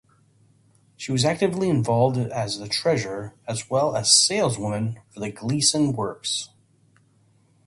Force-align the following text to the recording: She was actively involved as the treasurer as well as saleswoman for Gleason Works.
She 0.97 1.11
was 1.11 1.23
actively 1.25 1.69
involved 1.69 2.17
as 2.17 2.57
the 2.57 2.67
treasurer 2.67 3.35
as 3.47 3.69
well 3.69 3.95
as 3.95 4.11
saleswoman 4.11 4.99
for 5.13 5.29
Gleason 5.29 5.93
Works. 5.93 6.49